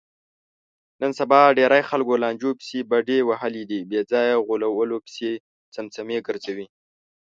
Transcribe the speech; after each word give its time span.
نن 1.01 1.11
سبا 1.19 1.39
ډېری 1.57 1.81
خلکو 1.89 2.13
لانجو 2.23 2.51
پسې 2.59 2.77
بډې 2.89 3.19
وهلي 3.29 3.63
دي، 3.69 3.79
بېځایه 3.89 4.35
غولو 4.45 4.97
پسې 5.05 5.29
څمڅې 5.73 6.19
ګرځوي. 6.27 6.67